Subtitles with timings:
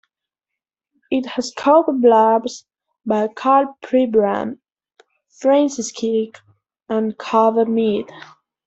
[1.11, 2.65] It has cover blurbs
[3.05, 4.57] by Karl Pribram,
[5.39, 6.39] Francis Crick,
[6.89, 8.09] and Carver Mead.